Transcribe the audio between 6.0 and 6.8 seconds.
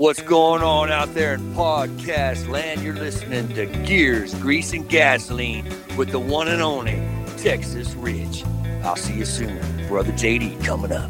the one and